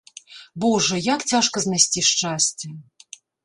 [0.65, 2.75] Божа, як цяжка знайсці шчасце.